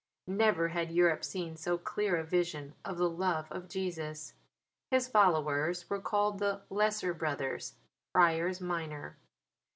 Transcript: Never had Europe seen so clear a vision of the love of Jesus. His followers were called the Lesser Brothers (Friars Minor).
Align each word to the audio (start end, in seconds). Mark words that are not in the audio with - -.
Never 0.25 0.69
had 0.69 0.89
Europe 0.91 1.23
seen 1.23 1.55
so 1.55 1.77
clear 1.77 2.15
a 2.15 2.23
vision 2.23 2.73
of 2.83 2.97
the 2.97 3.07
love 3.07 3.45
of 3.51 3.69
Jesus. 3.69 4.33
His 4.89 5.07
followers 5.07 5.87
were 5.91 6.01
called 6.01 6.39
the 6.39 6.63
Lesser 6.71 7.13
Brothers 7.13 7.75
(Friars 8.11 8.59
Minor). 8.59 9.17